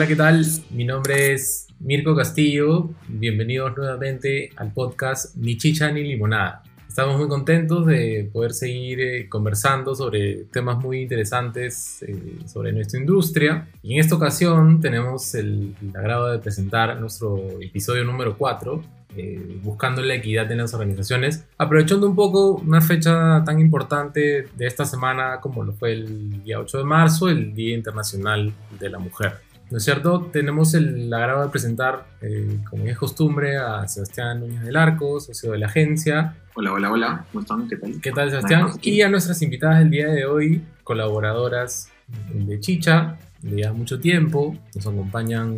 [0.00, 0.46] Hola, ¿qué tal?
[0.70, 2.88] Mi nombre es Mirko Castillo.
[3.06, 6.62] Bienvenidos nuevamente al podcast Ni Chicha ni Limonada.
[6.88, 12.98] Estamos muy contentos de poder seguir eh, conversando sobre temas muy interesantes eh, sobre nuestra
[12.98, 13.68] industria.
[13.82, 18.82] Y en esta ocasión tenemos el, el agrado de presentar nuestro episodio número 4,
[19.18, 24.66] eh, buscando la equidad en las organizaciones, aprovechando un poco una fecha tan importante de
[24.66, 28.98] esta semana como lo fue el día 8 de marzo, el Día Internacional de la
[28.98, 29.49] Mujer.
[29.70, 30.28] ¿No es cierto?
[30.32, 35.52] Tenemos el agrado de presentar, eh, como es costumbre, a Sebastián Núñez del Arco, socio
[35.52, 36.34] de la agencia.
[36.54, 37.24] Hola, hola, hola.
[37.30, 37.68] ¿Cómo están?
[37.68, 38.00] ¿Qué tal?
[38.00, 38.70] ¿Qué tal, Sebastián?
[38.82, 41.88] Y a nuestras invitadas del día de hoy, colaboradoras
[42.34, 45.56] de Chicha, de ya mucho tiempo, nos acompañan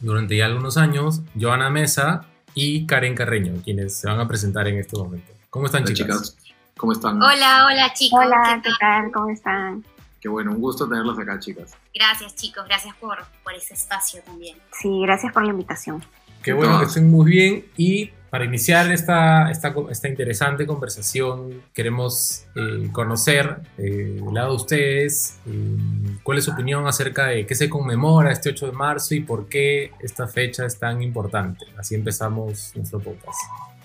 [0.00, 4.78] durante ya algunos años, Joana Mesa y Karen Carreño, quienes se van a presentar en
[4.78, 5.32] este momento.
[5.50, 6.36] ¿Cómo están, Hola, chicas?
[6.76, 7.22] ¿Cómo están?
[7.22, 8.18] Hola, hola chicos.
[8.24, 9.12] Hola, ¿qué tal?
[9.12, 9.84] ¿Cómo están?
[10.22, 11.72] Qué bueno, un gusto tenerlos acá, chicas.
[11.92, 14.56] Gracias chicos, gracias por, por ese espacio también.
[14.80, 16.00] Sí, gracias por la invitación.
[16.44, 17.66] Qué bueno que estén muy bien.
[17.76, 24.56] Y para iniciar esta, esta, esta interesante conversación, queremos eh, conocer eh, del lado de
[24.56, 25.76] ustedes eh,
[26.22, 29.48] cuál es su opinión acerca de qué se conmemora este 8 de marzo y por
[29.48, 31.66] qué esta fecha es tan importante.
[31.76, 33.38] Así empezamos nuestro podcast.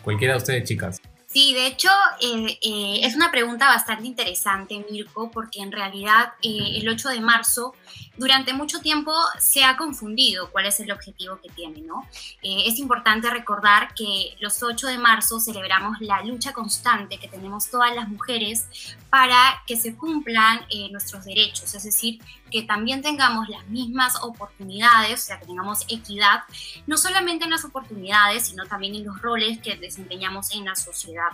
[0.03, 1.01] Cualquiera de ustedes, chicas.
[1.37, 6.79] Sí, de hecho eh, eh, es una pregunta bastante interesante, Mirko, porque en realidad eh,
[6.81, 7.75] el 8 de marzo
[8.17, 12.05] durante mucho tiempo se ha confundido cuál es el objetivo que tiene, ¿no?
[12.41, 17.95] es importante recordar que los 8 de marzo celebramos la lucha constante que tenemos todas
[17.95, 18.67] las mujeres
[19.09, 22.19] para que se cumplan nuestros derechos, es decir,
[22.51, 26.43] que también tengamos las mismas oportunidades, o sea, que tengamos equidad,
[26.85, 31.29] no solamente en las oportunidades, sino también en los roles que desempeñamos en la sociedad.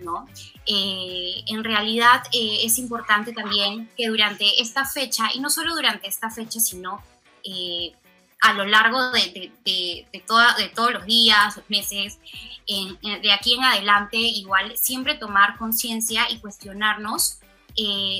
[0.00, 0.26] ¿No?
[0.66, 6.08] Eh, en realidad eh, es importante también que durante esta fecha, y no solo durante
[6.08, 7.02] esta fecha, sino
[7.44, 7.92] eh,
[8.40, 12.18] a lo largo de, de, todos los días, los meses,
[12.66, 17.38] de aquí en adelante, igual siempre tomar conciencia y cuestionarnos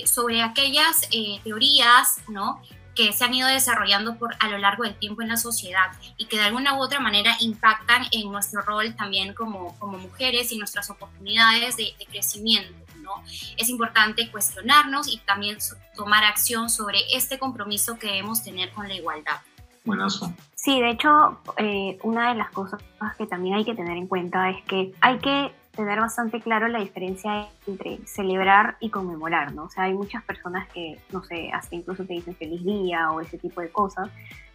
[0.07, 1.09] sobre aquellas
[1.43, 2.63] teorías, ¿no?
[2.94, 6.27] Que se han ido desarrollando por, a lo largo del tiempo en la sociedad y
[6.27, 10.59] que de alguna u otra manera impactan en nuestro rol también como, como mujeres y
[10.59, 12.75] nuestras oportunidades de, de crecimiento.
[13.00, 13.22] ¿no?
[13.56, 15.59] Es importante cuestionarnos y también
[15.94, 19.41] tomar acción sobre este compromiso que debemos tener con la igualdad.
[19.84, 20.33] Buenazo.
[20.54, 22.81] Sí, de hecho, eh, una de las cosas
[23.19, 26.81] que también hay que tener en cuenta es que hay que tener bastante claro la
[26.81, 29.65] diferencia entre celebrar y conmemorar, ¿no?
[29.65, 33.21] O sea, hay muchas personas que, no sé, hasta incluso te dicen feliz día o
[33.21, 34.09] ese tipo de cosas,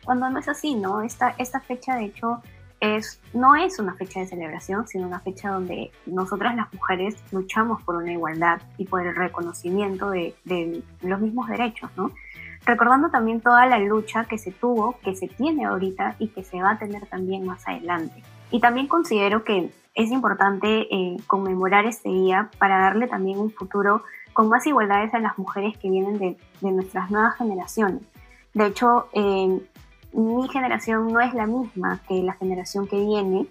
[0.04, 1.02] cuando no es así, ¿no?
[1.02, 2.42] Esta, esta fecha, de hecho,
[2.80, 7.82] es, no es una fecha de celebración, sino una fecha donde nosotras las mujeres luchamos
[7.84, 12.12] por una igualdad y por el reconocimiento de, de los mismos derechos, ¿no?
[12.66, 16.62] Recordando también toda la lucha que se tuvo, que se tiene ahorita y que se
[16.62, 18.22] va a tener también más adelante.
[18.52, 24.04] Y también considero que es importante eh, conmemorar este día para darle también un futuro
[24.32, 28.02] con más igualdades a las mujeres que vienen de, de nuestras nuevas generaciones.
[28.54, 29.60] De hecho, eh,
[30.14, 33.48] mi generación no es la misma que la generación que viene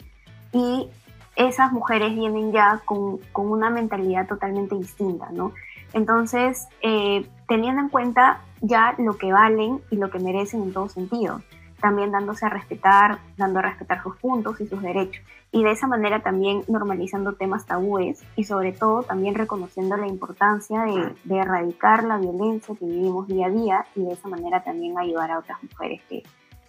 [0.52, 0.88] y
[1.36, 5.52] esas mujeres vienen ya con, con una mentalidad totalmente distinta, ¿no?
[5.92, 10.88] Entonces, eh, teniendo en cuenta ya lo que valen y lo que merecen en todo
[10.88, 11.42] sentido,
[11.80, 15.24] también dándose a respetar, dando a respetar sus puntos y sus derechos.
[15.50, 20.82] Y de esa manera también normalizando temas tabúes y sobre todo también reconociendo la importancia
[20.82, 24.98] de, de erradicar la violencia que vivimos día a día y de esa manera también
[24.98, 26.22] ayudar a otras mujeres, que,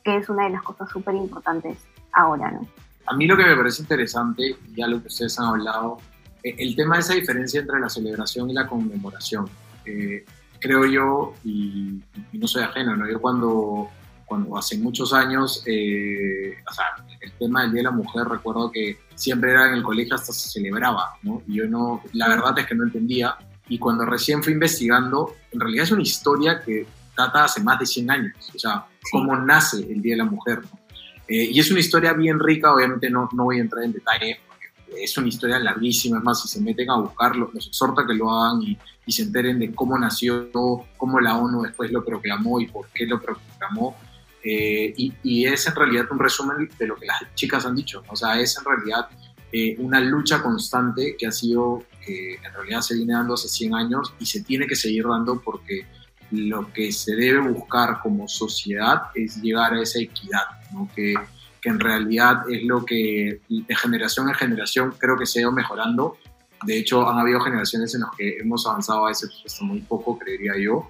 [0.04, 1.78] que es una de las cosas súper importantes
[2.14, 2.68] ahora, ¿no?
[3.06, 5.98] A mí lo que me parece interesante, ya lo que ustedes han hablado,
[6.44, 9.50] eh, el tema de esa diferencia entre la celebración y la conmemoración.
[9.86, 10.24] Eh,
[10.60, 13.10] creo yo, y, y, no soy ajeno, ¿no?
[13.10, 13.90] yo cuando,
[14.30, 16.86] cuando hace muchos años, eh, o sea,
[17.20, 20.32] el tema del Día de la Mujer, recuerdo que siempre era en el colegio hasta
[20.32, 21.42] se celebraba, ¿no?
[21.48, 23.36] Y yo no, la verdad es que no entendía.
[23.68, 26.86] Y cuando recién fui investigando, en realidad es una historia que
[27.18, 30.62] data hace más de 100 años, o sea, cómo nace el Día de la Mujer,
[30.62, 30.80] ¿no?
[31.28, 34.40] Eh, y es una historia bien rica, obviamente no, no voy a entrar en detalle,
[34.48, 38.14] porque es una historia larguísima, es más, si se meten a buscarlo, los exhorta que
[38.14, 40.50] lo hagan y, y, se enteren de cómo nació,
[40.98, 43.96] cómo la ONU después lo proclamó y por qué lo proclamó.
[44.44, 48.04] Eh, y, y, es en realidad un resumen de lo que las chicas han dicho,
[48.08, 49.10] o sea, es en realidad
[49.52, 53.74] eh, una lucha constante que ha sido, que en realidad se viene dando hace 100
[53.74, 55.88] años y se tiene que seguir dando porque
[56.30, 60.88] lo que se debe buscar como sociedad es llegar a esa equidad, ¿no?
[60.96, 61.16] que,
[61.62, 65.52] que, en realidad es lo que de generación en generación creo que se ha ido
[65.52, 66.18] mejorando.
[66.66, 70.20] De hecho, han habido generaciones en las que hemos avanzado a ese puesto muy poco,
[70.20, 70.88] creería yo,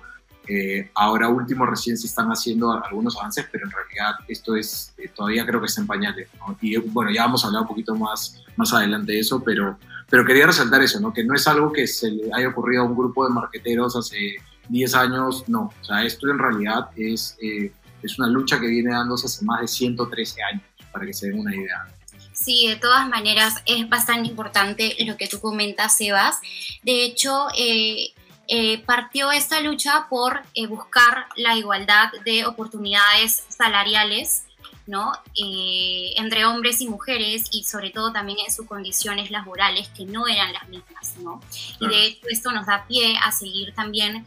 [0.52, 5.08] Eh, ahora último recién se están haciendo algunos avances, pero en realidad esto es eh,
[5.16, 6.28] todavía creo que está en pañales.
[6.60, 9.78] Y bueno, ya vamos a hablar un poquito más, más adelante de eso, pero,
[10.10, 11.14] pero quería resaltar eso, ¿no?
[11.14, 14.38] que no es algo que se le haya ocurrido a un grupo de marqueteros hace
[14.70, 15.72] 10 años, no.
[15.82, 17.72] O sea, esto en realidad es, eh,
[18.02, 21.42] es una lucha que viene dándose hace más de 113 años, para que se den
[21.42, 21.86] una idea.
[22.34, 26.40] Sí, de todas maneras es bastante importante lo que tú comentas, Sebas.
[26.82, 28.14] De hecho, eh,
[28.52, 34.46] eh, partió esta lucha por eh, buscar la igualdad de oportunidades salariales
[34.88, 35.12] ¿no?
[35.40, 40.28] Eh, entre hombres y mujeres y sobre todo también en sus condiciones laborales que no
[40.28, 41.16] eran las mismas.
[41.20, 41.40] ¿no?
[41.80, 44.26] Y de hecho esto nos da pie a seguir también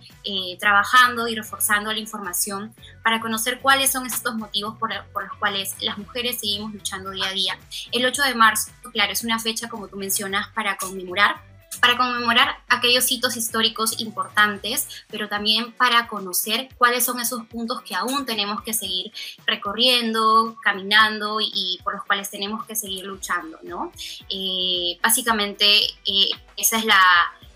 [0.61, 2.73] trabajando y reforzando la información
[3.03, 7.27] para conocer cuáles son estos motivos por, por, los cuales las mujeres seguimos luchando día
[7.27, 7.59] a día.
[7.91, 11.52] El 8 de marzo, claro, es una fecha, como tú mencionas, para conmemorar
[11.83, 17.97] para conmemorar aquellos hitos históricos importantes, pero también para conocer cuáles son esos puntos que
[17.97, 19.11] aún tenemos que seguir
[19.49, 23.91] recorriendo, caminando y, por los cuales tenemos que seguir luchando, ¿no?
[24.31, 25.67] Eh, básicamente,
[26.07, 27.03] eh, esa es la,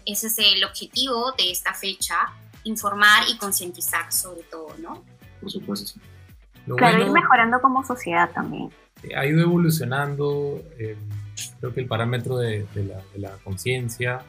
[0.05, 2.17] ese es el objetivo de esta fecha,
[2.65, 5.05] informar y concientizar sobre todo, ¿no?
[5.41, 6.01] Por supuesto.
[6.77, 8.73] claro, ir mejorando como sociedad también.
[9.17, 10.65] Ha ido evolucionando.
[10.81, 10.97] Eh
[11.61, 12.67] creo que el parámetro de,
[13.17, 14.23] la, conciencia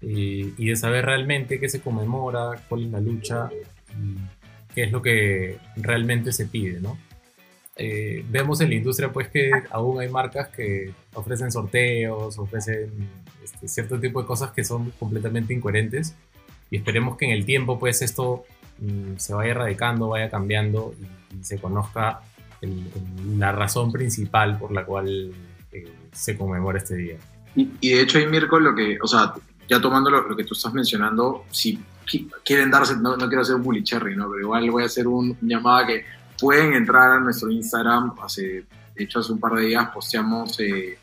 [0.00, 3.50] eh, y de saber realmente qué se conmemora, cuál es la lucha,
[4.74, 6.98] qué es lo que realmente se pide, ¿no?
[7.80, 12.90] Eh, vemos en la industria pues que aún hay marcas que ofrecen sorteos, ofrecen
[13.42, 16.16] este, cierto tipo de cosas que son completamente incoherentes
[16.72, 18.44] y esperemos que en el tiempo pues esto
[18.78, 21.06] mm, se vaya erradicando, vaya cambiando y,
[21.44, 22.22] se conozca
[23.36, 25.32] la razón principal por la cual
[26.12, 27.16] se conmemora este día.
[27.54, 29.34] Y, de hecho, ahí Mirko, lo que, o sea,
[29.68, 31.82] ya tomando lo, que tú estás mencionando, si
[32.44, 34.28] quieren darse, no, no quiero hacer un bully cherry, ¿no?
[34.30, 36.04] Pero igual voy a hacer un, llamada que
[36.38, 38.42] pueden entrar a nuestro Instagram, hace,
[38.94, 40.98] de hecho hace un par de días posteamos eh,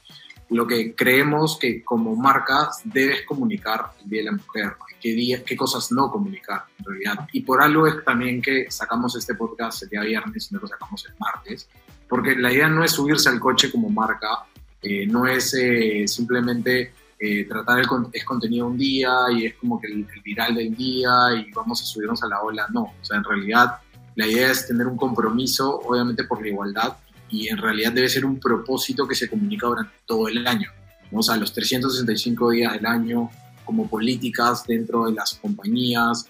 [0.49, 5.43] lo que creemos que como marca debes comunicar el Día de la Mujer, qué, día,
[5.43, 7.27] qué cosas no comunicar en realidad.
[7.31, 10.67] Y por algo es también que sacamos este podcast el día viernes y no lo
[10.67, 11.67] sacamos el martes,
[12.07, 14.45] porque la idea no es subirse al coche como marca,
[14.87, 19.81] eh, no es eh, simplemente eh, tratar el es contenido un día y es como
[19.81, 23.17] que el, viral del día y vamos a subirnos a la ola, no, o sea,
[23.17, 23.77] en realidad
[24.13, 26.97] la idea es tener un compromiso, obviamente por la igualdad,
[27.31, 30.69] y en realidad debe ser un propósito que se comunica durante todo el año,
[31.11, 33.31] o sea, los 365 días del año,
[33.65, 36.29] como políticas dentro de las compañías,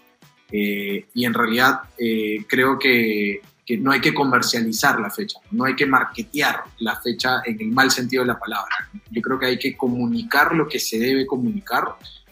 [0.49, 1.81] y en realidad
[2.47, 7.41] creo que que no hay que comercializar la fecha, no hay que marketear la fecha
[7.45, 8.89] en el mal sentido de la palabra.
[9.09, 11.83] Yo creo que hay que comunicar lo que se debe comunicar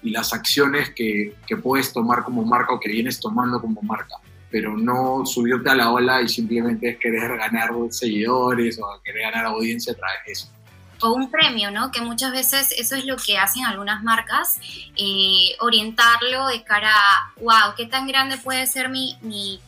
[0.03, 4.15] y las acciones que, que puedes tomar como marca o que vienes tomando como marca,
[4.51, 9.93] pero no subirte a la ola y simplemente querer ganar seguidores o querer ganar audiencia
[9.93, 10.49] a través de eso
[11.03, 11.91] o un premio, ¿no?
[11.91, 14.57] Que muchas veces eso es lo que hacen algunas marcas,
[14.95, 19.59] eh, orientarlo de cara a, wow, ¿qué tan grande puede ser mi, mi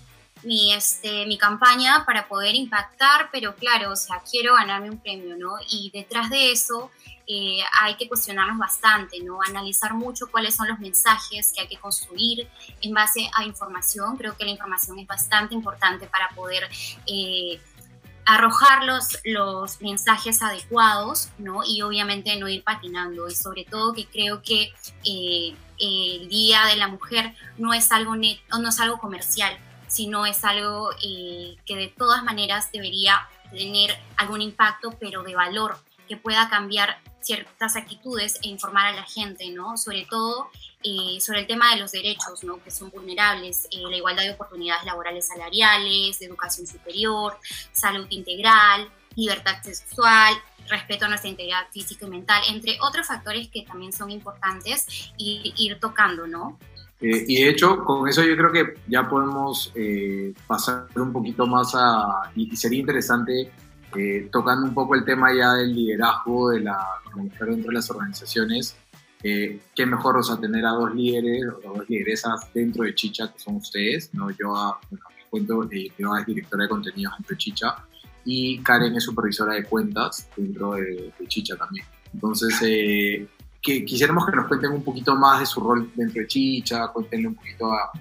[0.45, 5.36] mi, este, mi campaña para poder impactar, pero claro, o sea, quiero ganarme un premio,
[5.38, 5.56] ¿no?
[5.69, 6.92] Y detrás de eso
[7.27, 9.40] eh, hay que cuestionarnos bastante, ¿no?
[9.47, 12.47] Analizar mucho cuáles son los mensajes que hay que construir
[12.81, 14.16] en base a información.
[14.18, 16.69] Creo que la información es bastante importante para poder...
[17.07, 17.59] Eh,
[18.28, 21.61] arrojar los, los mensajes adecuados, ¿no?
[21.64, 23.30] Y obviamente no ir patinando.
[23.30, 24.73] Y sobre todo que creo que
[25.04, 29.56] eh, el Día de la Mujer no es algo, net, no es algo comercial,
[29.87, 35.77] sino es algo eh, que de todas maneras debería tener algún impacto, pero de valor,
[36.07, 39.77] que pueda cambiar ciertas actitudes e informar a la gente, ¿no?
[39.77, 40.49] Sobre todo
[40.83, 42.63] eh, sobre el tema de los derechos, ¿no?
[42.63, 47.39] Que son vulnerables, eh, la igualdad de oportunidades laborales salariales, de educación superior,
[47.71, 50.35] salud integral, libertad sexual,
[50.68, 55.80] respeto a nuestra integridad física y mental, entre otros factores que también son importantes ir
[55.80, 56.59] tocando, ¿no?
[57.07, 61.45] Eh, y de hecho, con eso yo creo que ya podemos eh, pasar un poquito
[61.45, 63.52] más a, y, sería interesante
[63.95, 66.83] eh, tocando un poco el tema ya del liderazgo de la,
[67.14, 68.76] mujer dentro de las organizaciones.
[69.21, 73.38] qué mejor, o sea, tener a dos líderes o dos lideresas dentro de Chicha, que
[73.40, 74.31] son ustedes, ¿no?
[74.31, 75.69] Yo, a, bueno, cuento,
[76.00, 77.76] yo es directora de contenidos dentro de Chicha
[78.26, 81.85] y Karen es supervisora de cuentas dentro de, de Chicha también.
[82.12, 83.28] Entonces,
[83.66, 87.30] que quisiéramos que nos cuenten un poquito más de su rol dentro de Chicha, cuéntenle
[87.30, 87.92] un poquito a,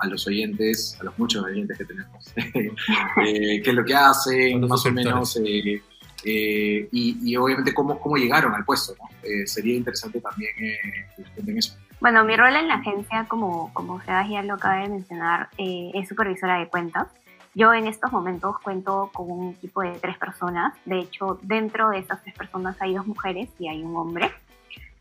[0.00, 4.60] a, los oyentes, a los muchos oyentes que tenemos, eh, qué es lo que hacen,
[4.68, 5.82] más o menos, eh,
[6.24, 8.94] eh, y, obviamente cómo, cómo llegaron al puesto.
[9.00, 9.08] ¿no?
[9.28, 11.76] Eh, sería interesante también que cuenten eso.
[12.00, 16.58] Bueno, mi rol en la agencia, como, como ya lo acaba de mencionar, es supervisora
[16.58, 17.08] de cuentas.
[17.54, 20.74] Yo en estos momentos cuento con un equipo de tres personas.
[20.84, 24.30] De hecho, dentro de esas tres personas hay dos mujeres y hay un hombre.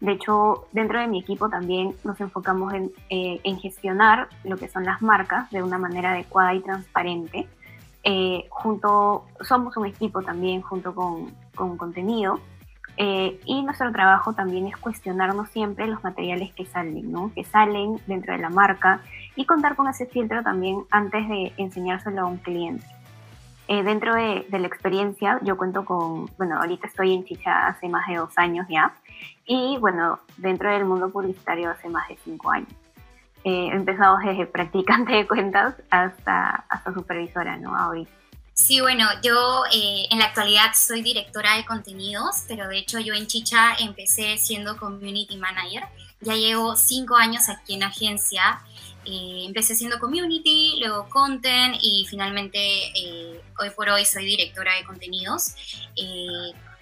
[0.02, 4.68] De hecho, dentro de mi equipo también nos enfocamos en, eh, en gestionar lo que
[4.68, 7.48] son las marcas de una manera adecuada y transparente.
[8.04, 12.40] Eh, junto, somos un equipo también junto con, con contenido
[12.98, 17.32] eh, y nuestro trabajo también es cuestionarnos siempre los materiales que salen, ¿no?
[17.36, 19.02] que salen dentro de la marca
[19.36, 22.86] y contar con ese filtro también antes de enseñárselo a un cliente.
[23.68, 28.08] dentro de, de, la experiencia, yo cuento con, bueno, ahorita estoy en Chicha hace más
[28.08, 28.96] de dos años ya,
[29.54, 32.70] y bueno, dentro del mundo publicitario hace más de cinco años.
[33.44, 37.76] Eh, desde practicante de cuentas hasta, hasta supervisora, ¿no?
[37.76, 38.10] Ahorita.
[38.54, 43.14] Sí, bueno, yo eh, en la actualidad soy directora de contenidos, pero de hecho yo
[43.14, 45.84] en Chicha empecé siendo community manager.
[46.22, 48.62] Ya llevo cinco años aquí en agencia.
[49.04, 55.56] Eh, empecé siendo community, luego content y finalmente hoy por hoy soy directora de contenidos.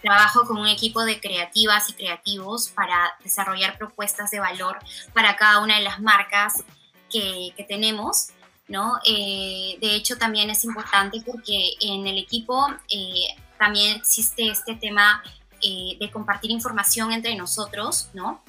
[0.02, 4.80] Trabajo con un equipo de creativas y creativos para desarrollar propuestas de valor
[5.14, 6.64] para cada una de las marcas
[7.12, 8.30] que, tenemos.
[8.68, 8.94] ¿no?
[9.06, 15.24] Eh, de hecho, también es importante porque en el equipo eh, también existe este tema
[15.62, 18.42] eh, de compartir información entre nosotros, ¿no?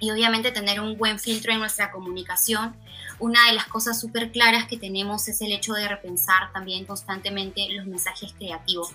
[0.00, 2.74] Y obviamente tener un buen filtro en nuestra comunicación.
[3.18, 7.68] Una de las cosas súper claras que tenemos es el hecho de repensar también constantemente
[7.70, 8.92] los mensajes creativos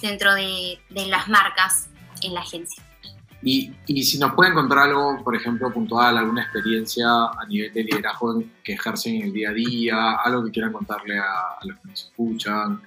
[0.00, 1.88] dentro de, las marcas
[2.22, 2.82] en la agencia.
[3.42, 7.84] Y, y, si nos pueden contar algo, por ejemplo, puntual, alguna experiencia a nivel de
[7.84, 11.88] liderazgo que ejercen en el día a día, algo que quieran contarle a los que
[11.88, 12.80] nos escuchan,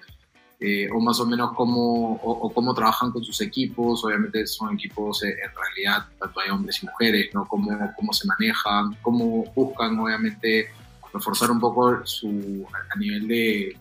[0.59, 4.03] eh, o más o menos cómo, o, cómo trabajan con sus equipos.
[4.03, 7.45] Obviamente son equipos eh, en realidad, tanto hay hombres y mujeres, ¿no?
[7.45, 10.69] Cómo, cómo se manejan, cómo buscan, obviamente,
[11.13, 13.77] reforzar un poco su, a nivel de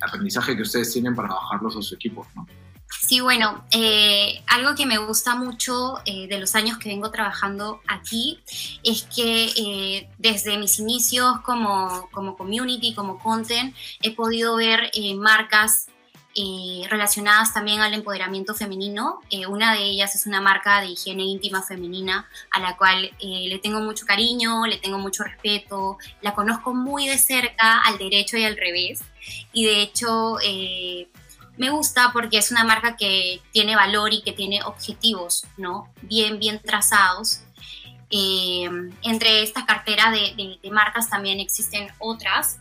[0.00, 2.44] aprendizaje que ustedes tienen para bajarlos a sus equipos, ¿no?
[2.88, 8.40] Sí, bueno, eh, algo que me gusta mucho de los años que vengo trabajando aquí
[8.82, 15.86] es que desde mis inicios como, como community, como content, he podido ver marcas
[16.36, 19.20] eh, relacionadas también al empoderamiento femenino.
[19.30, 23.48] Eh, una de ellas es una marca de higiene íntima femenina a la cual eh,
[23.48, 28.36] le tengo mucho cariño, le tengo mucho respeto, la conozco muy de cerca al derecho
[28.36, 29.00] y al revés.
[29.52, 30.36] Y de hecho
[31.56, 35.92] me gusta porque es una marca que tiene valor y que tiene objetivos, ¿no?
[36.02, 37.40] Bien, bien trazados.
[38.08, 42.59] entre esta cartera de, de marcas también existen otras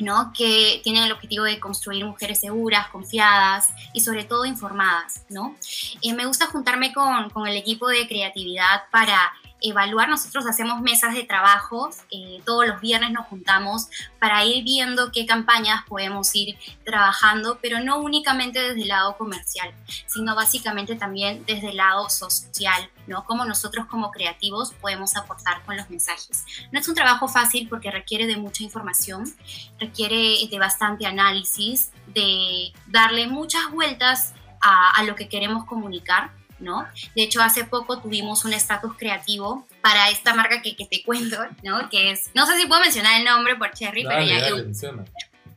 [0.00, 0.32] ¿no?
[0.36, 5.24] que tienen el objetivo de construir mujeres seguras, confiadas y sobre todo informadas.
[5.28, 5.56] ¿no?
[6.02, 10.08] Eh, me gusta juntarme con, con, el equipo de creatividad para evaluar.
[10.08, 13.88] Nosotros hacemos mesas de trabajo, eh, todos los viernes nos juntamos
[14.18, 19.72] para ir viendo qué campañas podemos ir trabajando, pero no únicamente desde el lado comercial,
[20.06, 23.24] sino básicamente también desde el lado social, ¿no?
[23.24, 26.44] Cómo nosotros como creativos podemos aportar con los mensajes.
[26.72, 29.32] No es un trabajo fácil porque requiere de mucha información,
[29.78, 36.86] requiere de bastante análisis, de darle muchas vueltas a lo que queremos comunicar ¿no?
[37.16, 41.36] De hecho, hace poco tuvimos un estatus creativo para esta marca que, que, te cuento,
[41.62, 41.88] ¿no?
[41.88, 44.40] Que es, no sé si puedo mencionar el nombre por Cherry, pero ya...
[44.40, 44.72] Dale,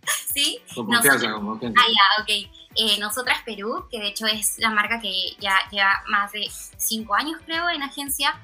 [0.34, 0.60] ¿Sí?
[0.74, 1.82] Con confianza, con confianza.
[1.82, 2.50] Ah, ya, ok.
[2.76, 7.16] Eh, Nosotras Perú, que de hecho es la marca que ya lleva más de cinco
[7.16, 8.36] años, creo, en agencia.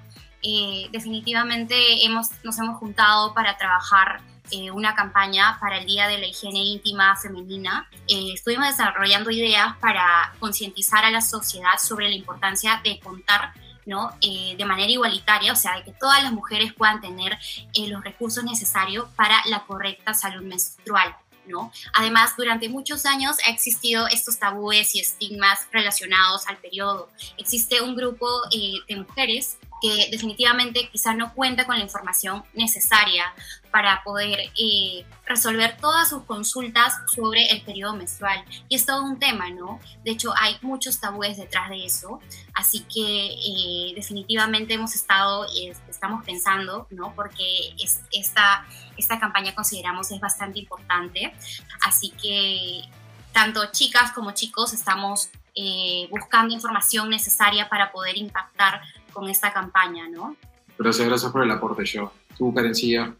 [0.41, 4.21] Eh, definitivamente hemos, nos hemos juntado para trabajar
[4.51, 7.87] eh, una campaña para el Día de la Higiene Íntima Femenina.
[8.07, 13.53] Eh, estuvimos desarrollando ideas para concientizar a la sociedad sobre la importancia de contar
[13.85, 14.11] ¿no?
[14.21, 17.37] Eh, de manera igualitaria, o sea, de que todas las mujeres puedan tener
[17.87, 21.15] los recursos necesarios para la correcta salud menstrual.
[21.47, 21.71] ¿no?
[21.93, 27.09] Además, durante muchos años ha existido estos tabúes y estigmas relacionados al periodo.
[27.37, 33.33] Existe un grupo de mujeres que definitivamente quizá no cuenta con la información necesaria
[33.71, 38.43] para poder eh, resolver todas sus consultas sobre el periodo menstrual.
[38.67, 39.79] Y es todo un tema, ¿no?
[40.03, 42.19] De hecho, hay muchos tabúes detrás de eso,
[42.53, 47.13] así que eh, definitivamente hemos estado y estamos pensando, ¿no?
[47.15, 48.65] Porque es, esta,
[48.97, 51.33] esta campaña consideramos es bastante importante,
[51.81, 52.81] así que
[53.31, 58.81] tanto chicas como chicos estamos eh, buscando información necesaria para poder impactar
[59.13, 60.35] con esta campaña, ¿no?
[60.77, 62.11] Gracias, gracias por el aporte, yo.
[62.37, 63.13] ¿Tú, Karencilla?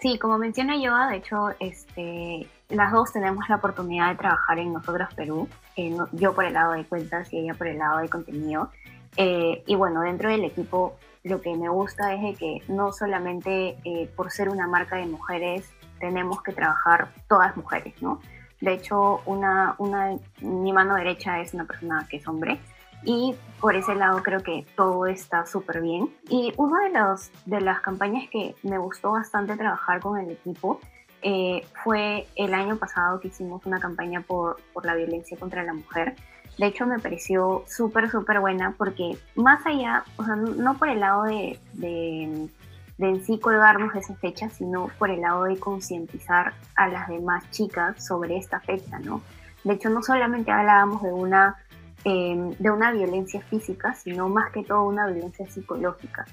[0.00, 4.72] Sí, como menciona Yoa, de hecho, este, las dos tenemos la oportunidad de trabajar en
[4.72, 8.08] Nosotros Perú, eh, yo por el lado de cuentas y ella por el lado de
[8.08, 8.70] contenido.
[9.16, 13.76] Eh, y bueno, dentro del equipo lo que me gusta es de que no solamente
[13.84, 18.20] eh, por ser una marca de mujeres tenemos que trabajar todas mujeres, ¿no?
[18.60, 22.58] De hecho, una, una, mi mano derecha es una persona que es hombre
[23.04, 26.10] y por ese lado creo que todo está súper bien.
[26.28, 30.80] Y una de, los, de las campañas que me gustó bastante trabajar con el equipo
[31.22, 35.74] eh, fue el año pasado que hicimos una campaña por, por la violencia contra la
[35.74, 36.14] mujer.
[36.58, 41.00] De hecho, me pareció súper, súper buena porque más allá, o sea, no por el
[41.00, 42.48] lado de, de,
[42.98, 47.08] de, en sí colgarnos de esa fecha, sino por el lado de concientizar a las
[47.08, 49.22] demás chicas sobre esta fecha, ¿no?
[49.64, 51.56] De hecho, no solamente hablábamos de una,
[52.04, 56.24] eh, de una violencia física, sino más que todo una violencia psicológica.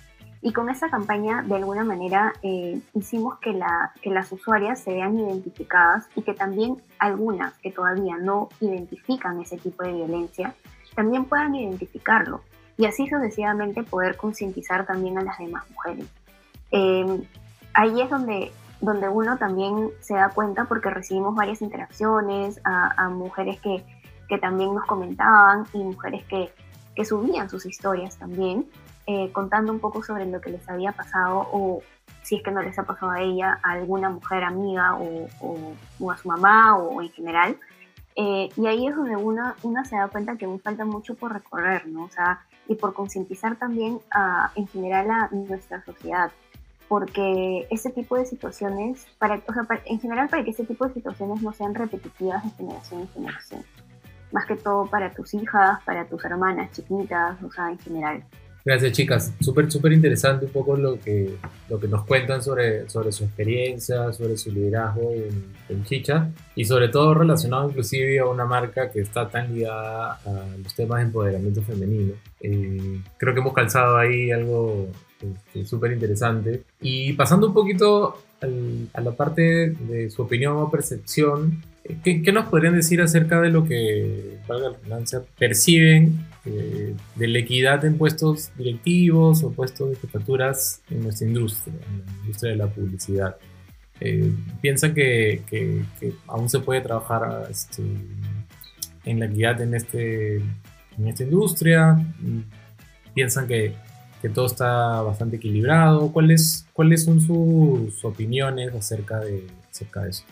[0.42, 4.94] Y con esa campaña, de alguna manera, eh, hicimos que, la, que las usuarias se
[4.94, 10.54] vean identificadas y que también algunas que todavía no identifican ese tipo de violencia,
[10.96, 12.42] también puedan identificarlo
[12.78, 16.06] y así sucesivamente poder concientizar también a las demás mujeres.
[16.72, 17.28] Eh,
[17.74, 23.60] ahí es donde, donde uno también se da cuenta porque recibimos varias interacciones a mujeres
[23.60, 23.84] que,
[24.28, 26.52] que, también nos comentaban y mujeres que,
[26.96, 28.68] que subían sus historias también
[29.10, 31.82] eh, contando un poco sobre lo que les había pasado o
[32.24, 35.30] si es que no les ha pasado a ella, a alguna mujer amiga o,
[36.00, 37.58] o, a su mamá o, en general.
[38.18, 41.32] Eh, y ahí es donde una, una se da cuenta que aún falta mucho por
[41.32, 42.04] recorrer, ¿no?
[42.04, 46.32] O sea, y por concientizar también a, en general a nuestra sociedad.
[46.90, 50.86] Porque ese tipo de situaciones, para, o sea, para, en general para que ese tipo
[50.86, 53.64] de situaciones no sean repetitivas de generación en generación.
[54.32, 58.24] Más que todo para tus hijas, para tus hermanas chiquitas, o sea, en general.
[58.68, 59.34] Gracias, chicas.
[59.40, 61.38] Súper, súper interesante un poco lo que,
[61.70, 65.10] lo que nos cuentan sobre, sobre su experiencia, sobre su liderazgo
[65.70, 70.58] en, Chicha y sobre todo relacionado inclusive a una marca que está tan ligada a
[70.62, 72.14] los temas de empoderamiento femenino.
[72.42, 74.90] Eh, creo que hemos calzado ahí algo
[75.22, 76.64] este, súper interesante.
[76.82, 81.64] Y pasando un poquito a la parte de su opinión o percepción,
[82.04, 85.00] ¿qué, ¿qué, nos podrían decir acerca de lo que, valga la
[85.38, 91.76] perciben eh, de la equidad en puestos directivos o puestos de jefaturas en nuestra industria,
[91.90, 93.36] en la industria de la publicidad.
[94.00, 95.84] Eh, piensan que, que,
[96.28, 97.84] aún se puede trabajar este,
[99.06, 101.98] en la equidad en, este, en esta industria,
[103.14, 103.74] piensan que,
[104.22, 106.12] que todo está bastante equilibrado.
[106.12, 110.24] ¿Cuáles, cuáles son sus opiniones acerca de, acerca de eso?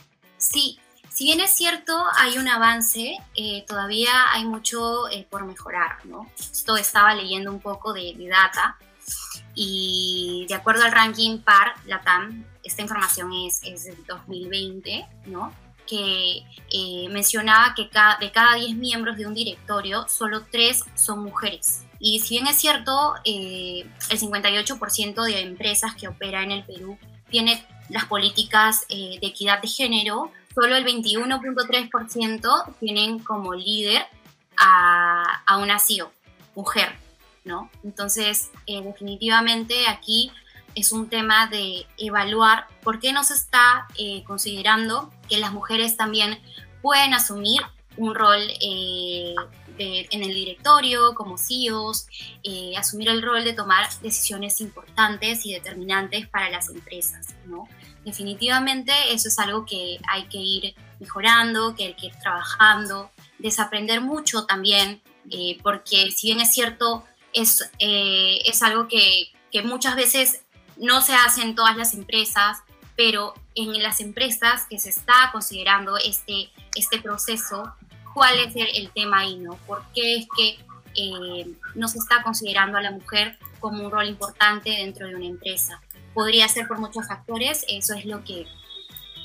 [1.16, 6.30] Si bien es cierto, hay un avance, eh, todavía hay mucho eh, por mejorar, ¿no?
[6.38, 8.78] Esto estaba leyendo un poco de, de, data
[9.56, 15.54] y de acuerdo al ranking PAR, LATAM, esta información es, es del 2020, ¿no?
[15.88, 21.84] que eh, mencionaba que de cada 10 miembros de un directorio, solo 3 son mujeres.
[21.98, 26.98] Y si bien es cierto, eh, el 58% de empresas que operan en el Perú
[27.30, 34.04] tiene las políticas de equidad de género, solo el 21.3% tienen como líder
[34.58, 36.12] a, a, una CEO,
[36.56, 36.96] mujer,
[37.44, 37.70] ¿no?
[37.84, 40.32] Entonces, eh, definitivamente aquí
[40.74, 45.98] es un tema de evaluar por qué no se está eh, considerando que las mujeres
[45.98, 46.40] también
[46.82, 47.62] pueden asumir
[47.98, 49.36] un rol eh,
[49.78, 52.08] de, en el directorio como CEOs,
[52.44, 57.68] eh, asumir el rol de tomar decisiones importantes y determinantes para las empresas, ¿no?
[58.06, 64.00] definitivamente eso es algo que hay que ir mejorando, que hay que ir trabajando, desaprender
[64.00, 69.96] mucho también, eh, porque si bien es cierto, es, eh, es algo que, que, muchas
[69.96, 70.44] veces
[70.78, 72.60] no se hace en todas las empresas,
[72.96, 77.74] pero en las empresas que se está considerando este, este proceso,
[78.16, 79.38] ¿cuál es el, el tema ahí?
[79.38, 79.58] ¿no?
[79.68, 80.58] ¿Por qué es que
[80.96, 85.26] eh, no se está considerando a la mujer como un rol importante dentro de una
[85.26, 85.80] empresa?
[86.16, 88.48] podría ser por muchos factores, eso es lo que,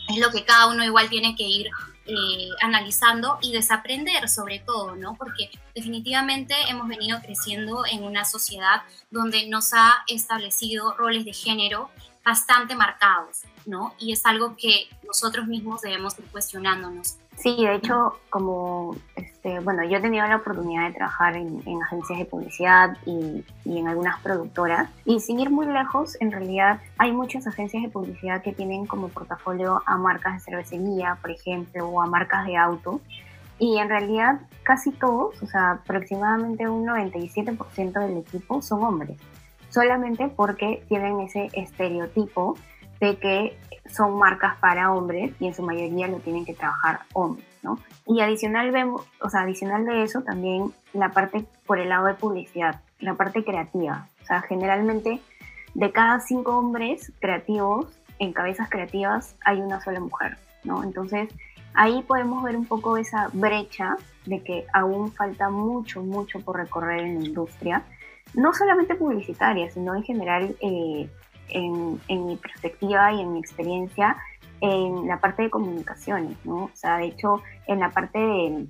[0.08, 1.70] es lo que cada uno igual tiene que ir
[2.04, 5.14] eh, analizando y desaprender sobre todo, ¿no?
[5.14, 11.88] Porque definitivamente hemos venido creciendo en una sociedad donde nos ha establecido roles de género
[12.24, 13.94] bastante marcados, ¿no?
[13.98, 17.16] Y es algo que nosotros mismos debemos ir cuestionándonos.
[17.40, 21.82] Sí, de hecho, como, este, bueno, yo he tenido la oportunidad de trabajar en, en
[21.82, 26.82] agencias de publicidad y, y, en algunas productoras, y sin ir muy lejos, en realidad
[26.98, 31.88] hay muchas agencias de publicidad que tienen como portafolio a marcas de cervecería, por ejemplo,
[31.88, 33.00] o a marcas de auto,
[33.58, 39.18] y en realidad casi todos, o sea, aproximadamente un 97% del equipo son hombres,
[39.70, 42.58] solamente porque tienen ese estereotipo
[43.00, 43.58] de que
[43.88, 47.78] son marcas para hombres y en su mayoría lo tienen que trabajar hombres, ¿no?
[48.06, 52.14] Y adicional vemos, o sea, adicional de eso también la parte por el lado de
[52.14, 54.06] publicidad, la parte creativa.
[54.22, 55.20] O sea, generalmente
[55.74, 57.86] de cada cinco hombres creativos
[58.18, 60.82] en cabezas creativas hay una sola mujer, ¿no?
[60.84, 61.28] Entonces
[61.74, 67.00] ahí podemos ver un poco esa brecha de que aún falta mucho, mucho por recorrer
[67.00, 67.82] en la industria,
[68.34, 71.08] no solamente publicitaria, sino en general eh,
[71.52, 74.16] en, mi perspectiva y en mi experiencia
[74.60, 76.64] en la parte de comunicaciones, ¿no?
[76.64, 78.68] O sea, de hecho, en la parte de,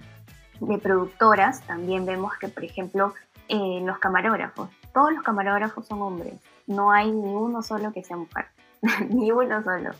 [0.79, 3.14] productoras también vemos que, por ejemplo,
[3.49, 6.35] eh, los camarógrafos, todos los camarógrafos son hombres,
[6.66, 8.47] no hay ni uno solo que sea mujer,
[9.09, 9.90] ni uno solo.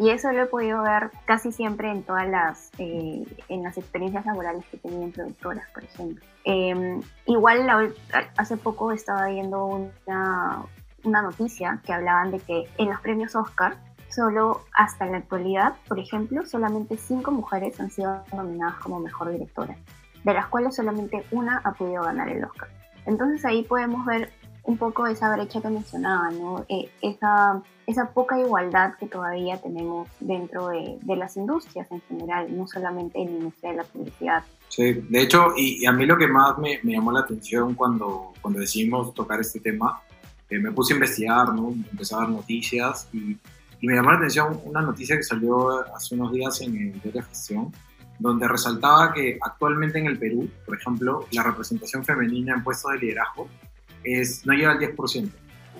[0.00, 4.24] Y eso lo he podido ver casi siempre en todas las, eh, en las experiencias
[4.24, 6.24] laborales que he tenido en productoras, por ejemplo.
[6.44, 7.94] Em, igual
[8.38, 10.62] hace poco estaba viendo una,
[11.04, 13.76] una noticia que hablaban de que en los premios Oscar,
[14.08, 19.76] solo hasta la actualidad, por ejemplo, solamente cinco mujeres han sido nominadas como mejor directora,
[20.24, 22.68] de las cuales solamente una ha podido ganar el Oscar.
[23.06, 24.30] Entonces ahí podemos ver
[24.64, 26.30] un poco esa brecha que mencionaba.
[26.68, 32.56] Eh, esa, esa poca igualdad que todavía tenemos dentro de, de, las industrias en general,
[32.56, 34.44] no solamente en la industria de la publicidad.
[34.68, 38.32] Sí, de hecho, y, a mí lo que más me, me, llamó la atención cuando,
[38.40, 40.00] cuando decidimos tocar este tema
[40.58, 41.70] me puse a investigar, ¿no?
[41.70, 43.36] empecé a ver noticias y,
[43.82, 47.72] me llamó la atención una noticia que salió hace unos días en el diario gestión,
[48.18, 52.98] donde resaltaba que actualmente en el Perú, por ejemplo, la representación femenina en puestos de
[52.98, 53.48] liderazgo
[54.04, 55.30] es, no llega al 10%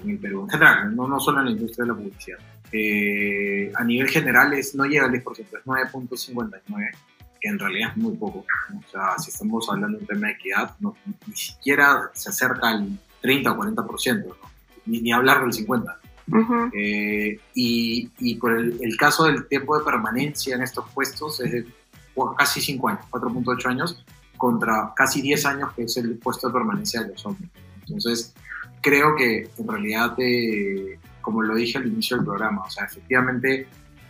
[0.02, 2.38] en el Perú, en general, no, no solo en la industria de la publicidad.
[2.72, 6.90] Eh, a nivel general es, no llega al 10%, es 9.59,
[7.38, 8.46] que en realidad es muy poco.
[8.78, 12.70] O sea, si estamos hablando de un tema de equidad, no, ni siquiera se acerca
[12.70, 14.24] al 30 o 40%.
[14.24, 14.49] ¿no?
[14.90, 15.98] Ni, hablar del 50.
[16.72, 21.50] Eh, y, y, por el, el, caso del tiempo de permanencia en estos puestos es
[21.50, 21.66] de
[22.36, 24.04] casi 5 años, 4.8 años,
[24.36, 27.50] contra casi 10 años que es el puesto de permanencia de los hombres.
[27.80, 28.32] Entonces,
[28.80, 33.66] creo que en realidad, eh, como lo dije al inicio del programa, o sea, efectivamente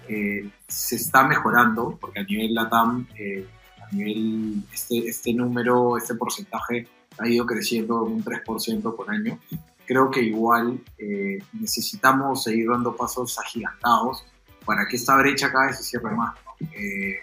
[0.08, 3.06] eh, se está mejorando, porque a nivel LATAM,
[3.80, 6.86] a nivel, este, este número, este porcentaje
[7.18, 9.38] ha ido creciendo un 3% por año
[9.90, 14.24] creo que igual eh, necesitamos seguir dando pasos agigantados
[14.64, 16.38] para que esta brecha cada vez se cierre más.
[16.60, 17.16] Eh,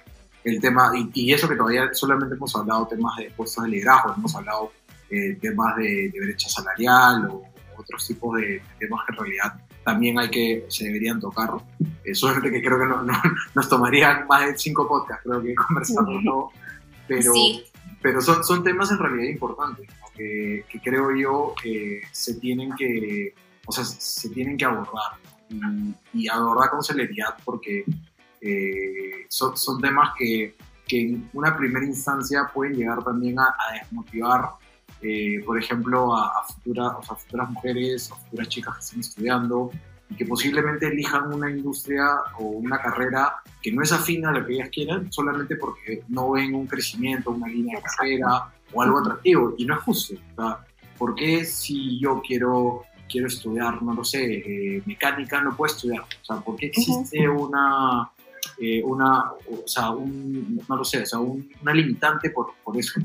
[0.44, 4.36] el tema, y, eso que todavía solamente hemos hablado temas de puestos de liderazgo, hemos
[4.36, 4.74] hablado
[5.10, 7.46] eh, temas de, brecha salarial o
[7.78, 9.54] otros tipos de, temas que en realidad
[9.86, 11.52] también hay que, se deberían tocar.
[12.14, 13.02] solamente que creo que no,
[13.56, 16.52] nos tomarían más de cinco podcasts, creo que conversando todo,
[17.08, 17.32] pero,
[18.02, 23.34] pero son, son temas en realidad importantes que, creo yo que se tienen que,
[23.66, 25.14] o sea, se tienen que abordar
[26.14, 27.86] y, abordar con celeridad porque
[28.42, 30.56] eh, son, son, temas que,
[30.88, 34.50] que, en una primera instancia pueden llegar también a, desmotivar,
[35.02, 39.72] eh, por ejemplo, a, futuras, o sea, futuras mujeres o futuras chicas que estén estudiando
[40.10, 42.06] y que posiblemente elijan una industria
[42.40, 46.32] o una carrera que no es afín a lo que ellas quieran, solamente porque no
[46.32, 49.54] ven un crecimiento, una línea de carrera o algo atractivo.
[49.58, 50.16] Y no es justo.
[50.16, 55.56] O sea, ¿Por qué si yo quiero, quiero estudiar, no lo sé, eh, mecánica, no
[55.56, 56.02] puedo estudiar?
[56.02, 58.10] O sea, ¿por qué existe una,
[58.60, 63.00] eh, una, o sea, un, no lo sé, o sea, una limitante por, por eso?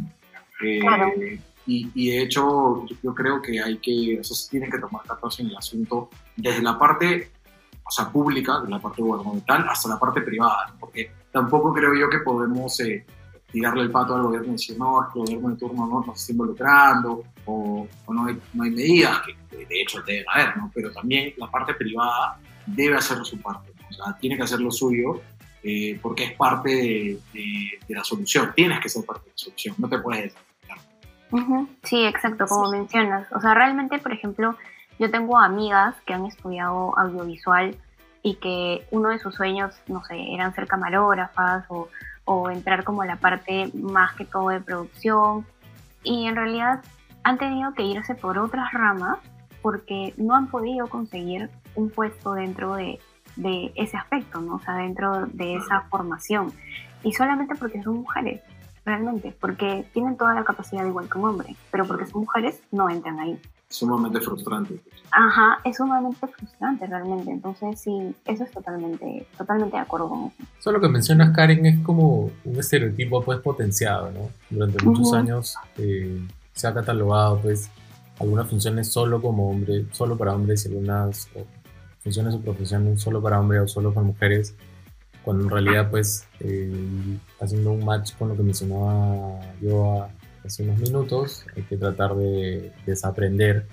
[0.64, 4.79] Eh, y, y, de hecho, yo creo que hay que, o sea, se tienen que
[4.79, 7.31] tomar cartas en el asunto desde la parte,
[7.85, 12.09] o sea, pública, de la parte gubernamental, hasta la parte privada, porque tampoco creo yo
[12.09, 12.81] que podemos
[13.52, 16.32] tirarle el pato al gobierno y decir, no, el gobierno de turno no nos está
[16.32, 20.70] involucrando, o, no, hay, no, hay, medidas, que de hecho deben haber, ¿no?
[20.74, 24.70] pero también la parte privada debe hacer su parte, o sea, tiene que hacer lo
[24.70, 25.20] suyo,
[25.62, 29.74] eh, porque es parte de, de, la solución, tienes que ser parte de la solución,
[29.78, 30.34] no te puedes
[31.84, 33.26] Sí, exacto, como mencionas.
[33.32, 34.54] O sea, realmente, por ejemplo,
[34.98, 37.74] yo tengo amigas que han estudiado audiovisual
[38.22, 41.88] y que uno de sus sueños, no sé, eran ser camarógrafas o,
[42.24, 45.46] o entrar como la parte más que todo de producción.
[46.02, 46.82] Y en realidad
[47.24, 49.18] han tenido que irse por otras ramas
[49.61, 52.98] porque no han podido conseguir un puesto dentro de,
[53.37, 54.56] de ese aspecto, ¿no?
[54.56, 56.52] O sea, dentro de esa formación.
[57.04, 58.42] Y solamente porque son mujeres
[58.85, 62.90] realmente, porque tienen toda la capacidad igual que un hombre, pero porque son mujeres no
[62.90, 63.40] entran ahí.
[63.72, 64.78] Sumamente frustrante.
[65.11, 70.50] Ajá, es sumamente frustrante realmente, entonces sí, eso es totalmente, totalmente de acuerdo con eso.
[70.58, 74.28] Eso lo que mencionas, Karen, es como un estereotipo pues potenciado, ¿no?
[74.50, 76.20] Durante muchos años eh,
[76.52, 77.70] se ha catalogado pues
[78.20, 81.30] algunas funciones solo como hombre, solo para hombres y algunas
[82.00, 84.54] funcione su profesión solo para hombres o solo para mujeres,
[85.24, 90.08] cuando en realidad pues eh, haciendo un match con lo que mencionaba yo
[90.44, 93.66] hace unos minutos, hay que tratar de desaprender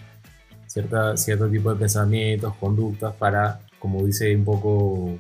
[0.68, 5.18] cierta, cierto tipo de pensamientos, conductas para, como dice un poco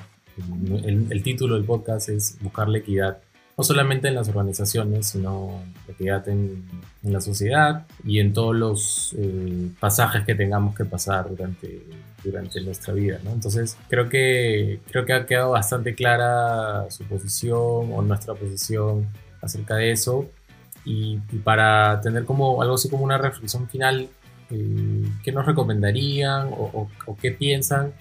[0.83, 3.19] el, título del podcast, es buscar la equidad
[3.57, 6.63] no solamente en las organizaciones, sino equidad en,
[7.03, 11.83] en la sociedad y en todos los eh, pasajes que tengamos que pasar durante,
[12.23, 13.19] durante nuestra vida.
[13.21, 13.31] ¿no?
[13.31, 19.09] Entonces, creo que, creo que ha quedado bastante clara su posición o nuestra posición
[19.41, 20.29] acerca de eso.
[20.85, 24.09] Y, para tener como algo así como una reflexión final,
[24.49, 27.93] eh, ¿qué nos recomendarían o, o qué piensan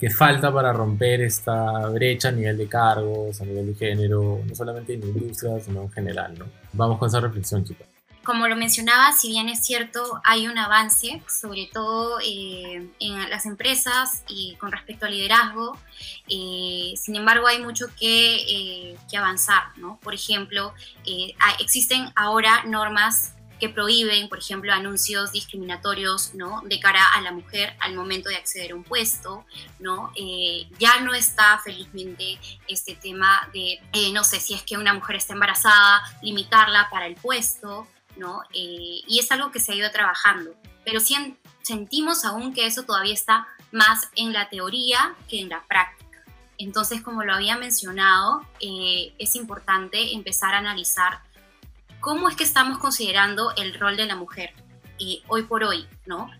[0.00, 4.54] que falta para romper esta brecha a nivel de cargos, a nivel de género, no
[4.54, 6.46] solamente en industria, sino en general, ¿no?
[6.72, 7.86] Vamos con esa reflexión, chicos.
[8.24, 13.46] Como lo mencionaba, si bien es cierto, hay un avance, sobre todo eh, en las
[13.46, 15.78] empresas y con respecto al liderazgo,
[16.28, 19.98] eh, sin embargo hay mucho que, eh, que avanzar, ¿no?
[20.02, 20.74] Por ejemplo,
[21.58, 26.62] existen ahora normas que prohíben, por ejemplo, anuncios discriminatorios ¿no?
[26.64, 29.44] de cara a la mujer al momento de acceder a un puesto.
[29.78, 30.10] ¿no?
[30.16, 34.94] Eh, ya no está felizmente este tema de, eh, no sé, si es que una
[34.94, 37.86] mujer está embarazada, limitarla para el puesto,
[38.52, 40.54] Eh, y es algo que se ha ido trabajando.
[40.84, 41.00] Pero
[41.62, 46.24] sentimos aún que eso todavía está más en la teoría que en la práctica.
[46.58, 51.20] Entonces, como lo había mencionado, es importante empezar a analizar
[52.00, 54.52] cómo es que estamos considerando el rol de la mujer
[54.98, 56.30] eh, hoy por hoy, ¿no?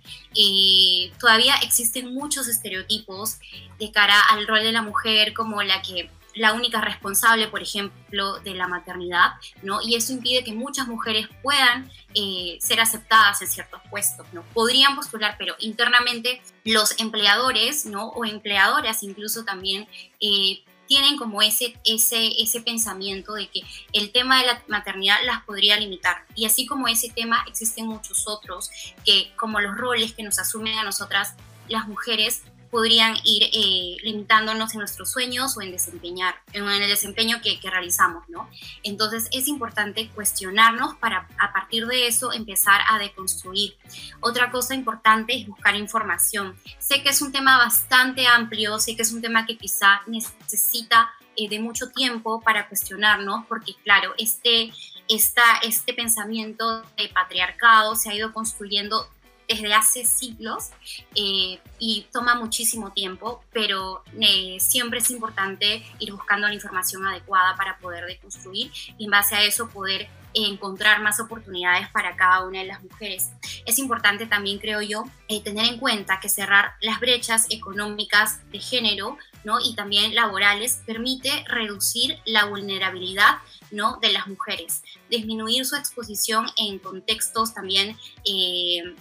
[1.19, 3.39] Todavía existen muchos estereotipos
[3.79, 8.39] de cara al rol de la mujer como la que la única responsable, por ejemplo,
[8.41, 9.81] de la maternidad, ¿no?
[9.83, 14.43] Y eso impide que muchas mujeres puedan eh, ser aceptadas en ciertos puestos, ¿no?
[14.55, 18.09] Podrían postular, pero internamente los empleadores, ¿no?
[18.09, 19.89] O empleadoras incluso también
[20.21, 23.63] eh, tienen como ese, ese, ese pensamiento de que
[23.93, 26.25] el tema de la maternidad las podría limitar.
[26.35, 28.71] Y así como ese tema, existen muchos otros
[29.05, 31.35] que, como los roles que nos asumen a nosotras
[31.69, 37.41] las mujeres, podrían ir eh, limitándonos en nuestros sueños o en desempeñar, en el desempeño
[37.43, 38.49] que, que, realizamos, ¿no?
[38.83, 43.77] Entonces es importante cuestionarnos para a partir de eso empezar a deconstruir.
[44.21, 46.57] Otra cosa importante es buscar información.
[46.79, 51.11] Sé que es un tema bastante amplio, sé que es un tema que quizá necesita
[51.37, 54.73] eh, de mucho tiempo para cuestionarnos, porque claro, este,
[55.09, 59.09] esta, este pensamiento de patriarcado se ha ido construyendo
[59.51, 60.71] desde hace siglos
[61.17, 67.57] eh, y toma muchísimo tiempo, pero eh, siempre es importante ir buscando la información adecuada
[67.57, 72.61] para poder deconstruir y en base a eso poder encontrar más oportunidades para cada una
[72.61, 73.31] de las mujeres.
[73.67, 78.61] Es importante también, creo yo, eh, tener en cuenta que cerrar las brechas económicas de
[78.61, 79.59] género ¿no?
[79.61, 83.39] y también laborales permite reducir la vulnerabilidad
[83.71, 83.99] ¿no?
[84.01, 88.95] de las mujeres, disminuir su exposición en contextos también eh,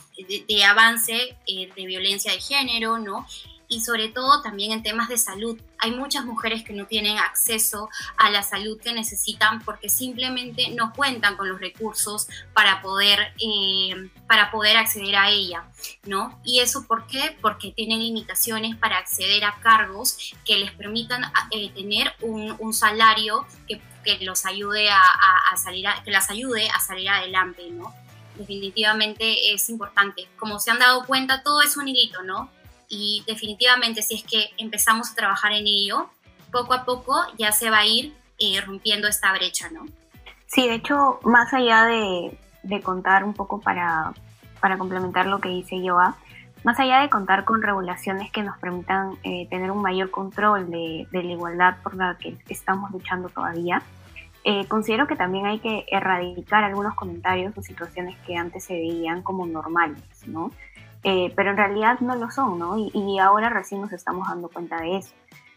[0.47, 3.25] de, avance eh, de violencia de género, ¿no?
[3.69, 5.57] Y sobre todo también en temas de salud.
[5.77, 10.91] Hay muchas mujeres que no tienen acceso a la salud que necesitan porque simplemente no
[10.91, 15.63] cuentan con los recursos para poder, eh, para poder acceder a ella,
[16.03, 16.41] ¿no?
[16.43, 17.37] ¿Y eso por qué?
[17.41, 23.45] Porque tienen limitaciones para acceder a cargos que les permitan eh, tener un, un salario
[23.67, 24.99] que, que, los ayude a,
[25.51, 27.93] a, salir que las ayude a salir adelante, ¿no?
[28.35, 30.27] Definitivamente es importante.
[30.37, 32.49] Como se han dado cuenta, todo es un hilito, ¿no?
[32.89, 36.09] Y definitivamente si es que empezamos a trabajar en ello,
[36.51, 39.85] poco a poco ya se va a ir eh, rompiendo esta brecha, ¿no?
[40.47, 44.13] Sí, de hecho, más allá de, de contar un poco para,
[44.59, 46.17] para, complementar lo que dice Joa,
[46.63, 51.07] más allá de contar con regulaciones que nos permitan eh, tener un mayor control de,
[51.11, 53.83] de, la igualdad por la que estamos luchando todavía,
[54.43, 59.21] eh, considero que también hay que erradicar algunos comentarios o situaciones que antes se veían
[59.21, 60.51] como normales, ¿no?
[61.03, 62.77] Eh, pero en realidad no lo son, ¿no?
[62.77, 65.13] Y, ahora recién nos estamos dando cuenta de eso.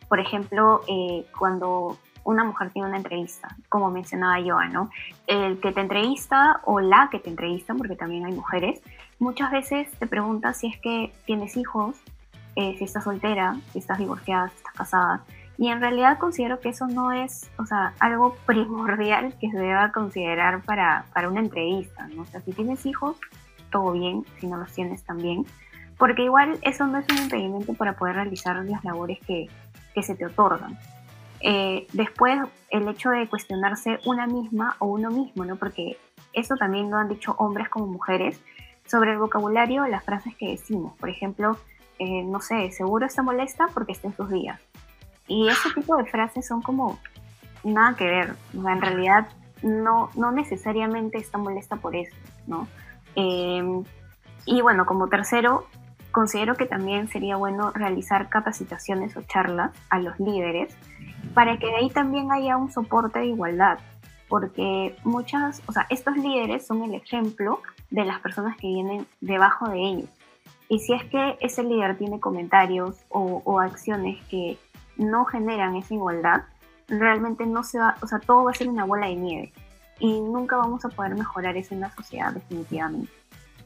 [0.09, 4.91] Por ejemplo, eh, cuando una mujer tiene una entrevista, como mencionaba Joa, ¿no?
[5.27, 8.81] El que te entrevista o la que te entrevista, porque también hay mujeres,
[9.19, 11.97] muchas veces te pregunta si es que tienes hijos,
[12.55, 15.25] eh, si estás soltera, si estás divorciada, si estás casada.
[15.59, 19.93] Y en realidad considero que eso no es, o sea, algo primordial que se deba
[19.93, 22.23] considerar para, para una entrevista, ¿no?
[22.23, 23.17] O sea, si tienes hijos,
[23.73, 25.45] todo bien, si no los tienes también,
[25.99, 29.49] porque igual eso no es un impedimento para poder realizar las labores que,
[29.95, 30.79] que se te otorgan.
[31.41, 32.39] Eh, después,
[32.71, 35.57] el hecho de cuestionarse una misma o uno mismo, ¿no?
[35.57, 35.99] Porque
[36.33, 38.41] eso también lo han dicho hombres como mujeres
[38.87, 40.97] sobre el vocabulario, las frases que decimos.
[40.99, 41.57] Por ejemplo,
[41.99, 44.61] eh, no sé, seguro está molesta porque está en sus días.
[45.27, 46.99] Y ese tipo de frases son como
[47.65, 48.35] nada que ver.
[48.57, 49.29] O sea, en realidad
[49.63, 52.15] no, no necesariamente está molesta por eso,
[52.47, 52.69] ¿no?
[53.15, 53.85] Em,
[54.47, 55.67] y bueno, como tercero,
[56.11, 60.77] considero que también sería bueno realizar capacitaciones o charlas a los líderes
[61.35, 63.79] para que de ahí también haya un soporte de igualdad,
[64.29, 69.69] porque muchas, o sea, estos líderes son el ejemplo de las personas que vienen debajo
[69.69, 70.11] de ellos.
[70.69, 74.59] Y si es que ese líder tiene comentarios o, o acciones que
[74.97, 76.43] no generan esa igualdad,
[76.89, 79.53] realmente no se va, o sea, todo va a ser una bola de nieve
[80.03, 83.11] y nunca vamos a poder mejorar eso en la sociedad definitivamente.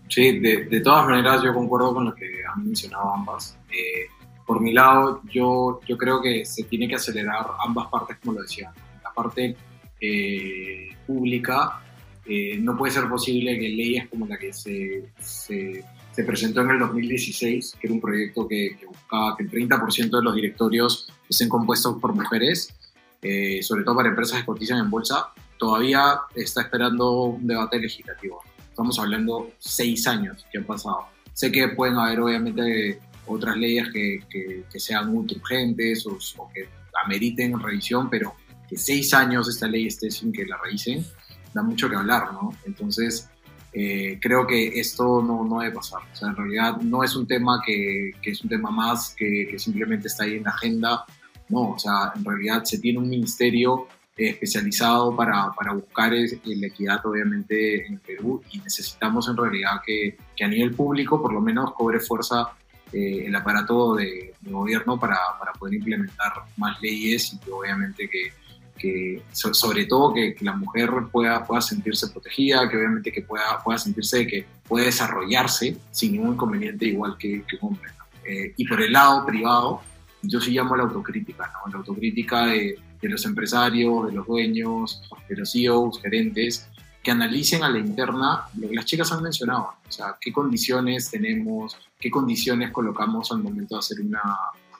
[0.09, 3.57] Sí, de, de todas maneras yo concuerdo con lo que han mencionado ambas.
[3.71, 4.07] Eh,
[4.45, 8.43] por mi lado, yo, yo creo que se tiene que acelerar ambas partes, como lo
[8.43, 8.71] decía.
[9.03, 9.57] La parte
[9.99, 11.81] eh, pública,
[12.27, 16.73] eh, no puede ser posible que leyes como la que se, se, se, presentó en
[16.73, 21.11] el 2016, que era un proyecto que, que buscaba que el 30% de los directorios
[21.29, 22.75] estén compuestos por mujeres,
[23.23, 28.43] eh, sobre todo para empresas que cotizan en bolsa, todavía está esperando un debate legislativo.
[28.69, 31.07] Estamos hablando seis años que han pasado.
[31.33, 36.69] Sé que pueden haber obviamente otras leyes que, que, que sean urgentes o, o, que
[37.05, 38.35] ameriten revisión, pero
[38.69, 41.05] que seis años esta ley esté sin que la revisen,
[41.53, 42.53] da mucho que hablar, ¿no?
[42.65, 43.29] Entonces,
[43.73, 46.01] eh, creo que esto no, no debe pasar.
[46.13, 49.49] O sea, en realidad no es un tema que, que es un tema más que,
[49.51, 51.05] que simplemente está ahí en la agenda
[51.49, 56.67] no, o sea, en realidad se tiene un ministerio especializado para, para buscar es, la
[56.67, 61.41] equidad, obviamente, en Perú y necesitamos en realidad que, que a nivel público por lo
[61.41, 62.49] menos cobre fuerza
[62.93, 68.09] eh, el aparato de, de gobierno para, para, poder implementar más leyes y que obviamente
[68.09, 68.33] que,
[68.79, 73.63] que sobre todo que, que, la mujer pueda, pueda sentirse protegida, que obviamente que pueda,
[73.63, 77.91] pueda sentirse que puede desarrollarse sin ningún inconveniente igual que, que un hombre.
[78.25, 79.83] Eh, y por el lado privado,
[80.23, 81.73] yo sí llamo a la autocrítica, ¿no?
[81.73, 86.69] La autocrítica de, de, los empresarios, de los dueños, de los CEOs, gerentes,
[87.07, 91.09] que analicen a la interna lo que las chicas han mencionado, o sea, qué condiciones
[91.09, 94.23] tenemos, qué condiciones colocamos al momento de hacer una,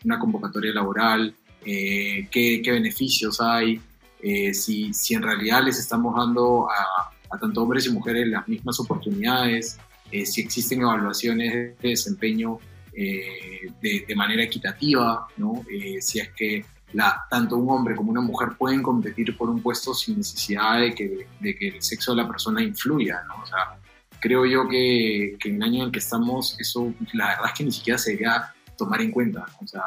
[0.05, 1.33] una convocatoria laboral,
[1.65, 3.81] eh, qué, qué, beneficios hay,
[4.21, 8.49] eh, si, si, en realidad les estamos dando a, a, tanto hombres y mujeres las
[8.49, 9.79] mismas oportunidades,
[10.11, 12.59] eh, si existen evaluaciones de desempeño
[12.97, 15.63] eh, de, de, manera equitativa, ¿no?
[15.71, 19.61] Eh, si es que la, tanto un hombre como una mujer pueden competir por un
[19.61, 23.43] puesto sin necesidad de que, de que el sexo de la persona influya, ¿no?
[23.43, 23.79] O sea,
[24.21, 27.65] creo yo que, que, en el año en que estamos, eso la verdad es que
[27.65, 29.65] ni siquiera se debería tomar en cuenta, ¿no?
[29.65, 29.83] o sea,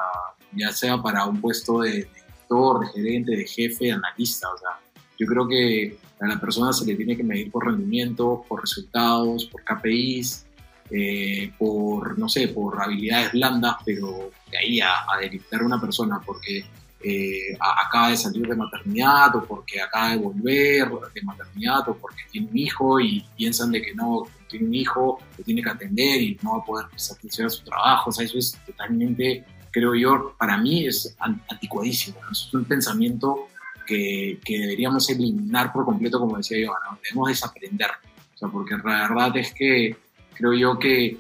[0.54, 4.58] ya sea para un puesto de, de director, de gerente, de jefe, de analista, o
[4.58, 4.70] sea,
[5.18, 9.46] yo creo que a la persona se le tiene que medir por rendimiento, por resultados,
[9.46, 10.46] por KPIs,
[10.92, 16.20] eh, por, no sé, por habilidades blandas, pero de ahí a, a a una persona
[16.26, 16.66] porque
[17.02, 22.24] eh, acaba de salir de maternidad o porque acaba de volver de maternidad o porque
[22.30, 26.22] tiene un hijo y piensan de que no, tiene un hijo, lo tiene que atender
[26.22, 28.10] y no va a poder satisfacer su trabajo.
[28.10, 32.20] O sea, eso es totalmente, creo yo, para mí es anticuadísimo.
[32.22, 32.32] ¿no?
[32.32, 33.48] Es un pensamiento
[33.86, 37.00] que, que, deberíamos eliminar por completo, como decía yo, ¿no?
[37.02, 37.92] debemos desaprender.
[38.36, 39.96] O sea, porque la verdad es que
[40.40, 41.18] creo yo que,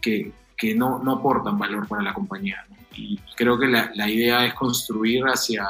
[0.00, 2.64] que, que no, no, aportan valor para la compañía.
[2.94, 5.66] Y creo que la, la, idea es construir hacia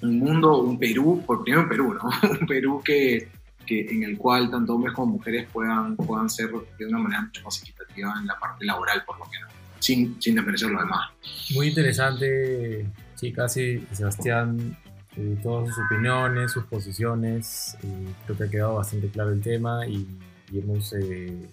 [0.00, 2.30] un mundo, un Perú, por primero un Perú, ¿no?
[2.40, 3.28] un Perú que,
[3.66, 7.42] que, en el cual tanto hombres como mujeres puedan, puedan ser de una manera mucho
[7.44, 11.10] más equitativa en la parte laboral, por lo menos, sin, sin desmerecer lo demás.
[11.54, 14.78] Muy interesante, chicas y Sebastián,
[15.16, 17.76] eh, todas sus opiniones, sus posiciones.
[17.82, 20.06] Eh, creo que ha quedado bastante claro el tema y,
[20.50, 21.48] y hemos eh,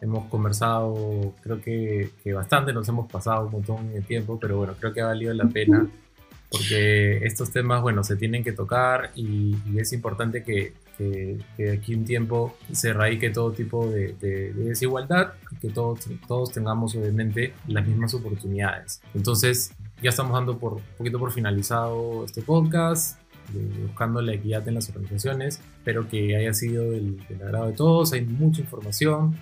[0.00, 4.74] hemos conversado, creo que, que, bastante, nos hemos pasado un montón de tiempo, pero bueno,
[4.78, 5.88] creo que ha valido la pena
[6.50, 11.72] porque estos temas, bueno, se tienen que tocar y, y es importante que, que, que,
[11.72, 16.52] aquí un tiempo se radique todo tipo de, de, de desigualdad y que todos, todos
[16.52, 19.00] tengamos obviamente las mismas oportunidades.
[19.14, 23.18] Entonces, ya estamos dando por un poquito por finalizado este podcast.
[23.82, 25.60] buscando la equidad en las organizaciones.
[25.78, 28.12] Espero que haya sido del, del agrado de todos.
[28.12, 29.36] Hay mucha información,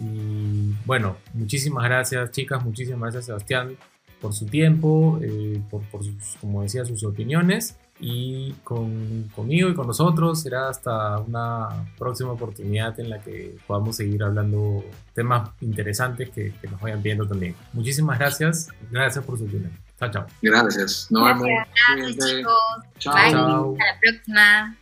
[0.00, 3.76] y bueno, muchísimas gracias chicas, muchísimas gracias Sebastián
[4.20, 7.76] por su tiempo, eh, por, por sus, como decía, sus opiniones.
[8.02, 13.96] Y con, conmigo y con nosotros será hasta una próxima oportunidad en la que podamos
[13.96, 14.82] seguir hablando
[15.12, 17.54] temas interesantes que, que nos vayan viendo también.
[17.74, 19.68] Muchísimas gracias, gracias por su tiempo.
[19.98, 20.26] Chao, chao.
[20.40, 21.08] Gracias.
[21.10, 21.68] Nos gracias.
[21.98, 22.54] Gracias, chicos.
[22.98, 23.14] Chao.
[23.14, 23.32] Bye.
[23.32, 23.76] Chao.
[23.78, 24.76] Hasta la próxima.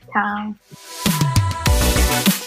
[2.23, 2.38] Chao.